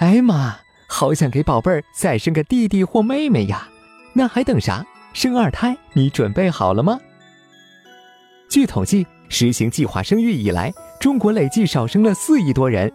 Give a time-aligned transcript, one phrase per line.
[0.00, 3.68] 哎妈，好想给宝贝儿再生个弟弟或妹妹呀！
[4.14, 4.82] 那还等啥？
[5.12, 6.98] 生二胎，你准备好了吗？
[8.48, 12.90] 据统计，实行计划生育以来，中国累计少生了四亿多人，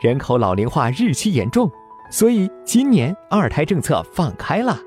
[0.00, 1.70] 人口老龄化日趋严重，
[2.10, 4.78] 所以今年二胎政策放开了。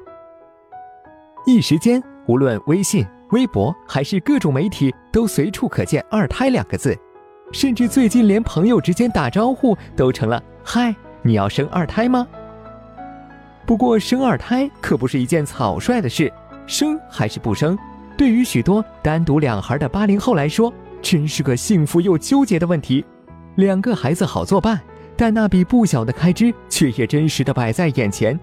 [1.45, 6.97] 一时间，无论微信、微博还是各种媒体，都随处可见“二胎”两个字，
[7.51, 12.27] 甚至最近连朋友之间打招呼都成了“嗨，你要生二胎吗？”
[13.65, 16.31] 不过，生二胎可不是一件草率的事，
[16.65, 17.77] 生还是不生，
[18.17, 23.05] 对于许多单独两孩的八零后来说，真是个幸福又纠结的问题。
[23.55, 24.79] 两个孩子好作伴，
[25.15, 28.37] 但那笔不小的开支却也真实的摆在眼前。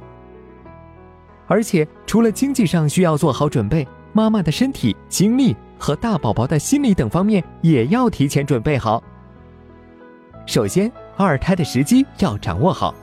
[1.47, 9.03] 而且，除了经济上需要做好准备，妈妈的身体、精力和大宝宝的心理等方面也要提前准备好。
[10.47, 12.95] 首先，二胎的时机要掌握好，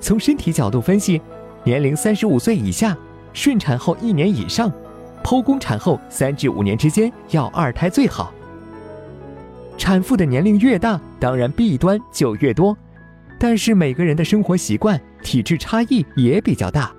[0.00, 1.20] 从身体角度分析。
[1.64, 2.96] 年龄三十五岁以下，
[3.34, 4.72] 顺产后一年以上，
[5.22, 8.32] 剖宫产后三至五年之间要二胎最好。
[9.76, 12.74] 产妇的年龄越大，当然弊端就越多，
[13.38, 16.90] 但是每个人的生活习惯、体质差异也比较大，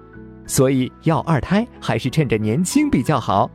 [0.45, 3.49] 所以要二胎还是趁着年轻比较好。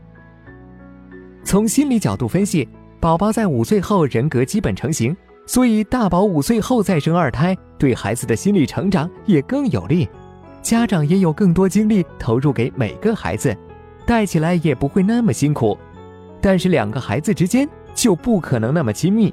[1.45, 10.09] 从心理角度分析，宝宝在五岁后人格基本成型，所以大宝五岁后再生二胎，对孩子的心理成长也更有利。
[10.63, 13.55] 家长也有更多精力投入给每个孩子，
[14.07, 15.77] 带起来也不会那么辛苦。
[16.41, 19.33] 但是两个孩子之间就不可能那么亲密，